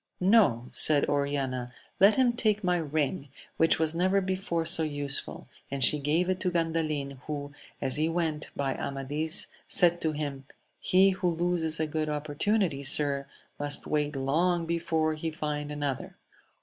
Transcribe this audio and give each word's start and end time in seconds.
No: 0.19 0.69
said 0.73 1.07
Oriana, 1.07 1.69
let 1.99 2.15
him 2.15 2.33
take 2.33 2.63
my 2.63 2.77
ring, 2.77 3.29
which 3.57 3.77
was 3.77 3.93
never 3.93 4.19
before 4.19 4.65
so 4.65 4.81
useful: 4.81 5.45
and 5.69 5.83
she 5.83 5.99
gave 5.99 6.27
it 6.27 6.39
to 6.39 6.49
Gandalin, 6.49 7.19
who, 7.27 7.51
as 7.79 7.97
he 7.97 8.09
went 8.09 8.49
by 8.55 8.73
Amadis, 8.73 9.45
said 9.67 10.01
to 10.01 10.13
him, 10.13 10.45
He 10.79 11.11
who 11.11 11.29
loses 11.29 11.79
a 11.79 11.85
good 11.85 12.09
opportunity, 12.09 12.81
sir, 12.83 13.27
must 13.59 13.85
wait 13.85 14.15
long 14.15 14.65
before 14.65 15.13
he 15.13 15.29
find 15.29 15.71
another. 15.71 16.17